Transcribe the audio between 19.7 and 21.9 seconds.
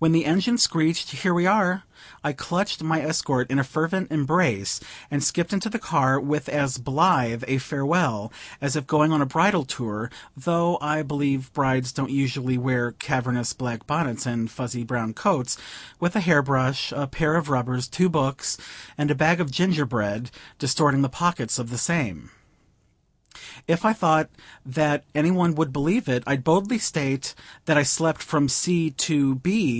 bread distorting the pockets of the